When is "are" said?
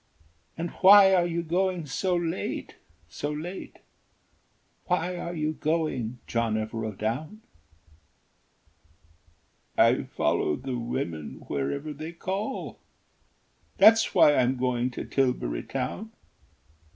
1.13-1.27, 5.15-5.35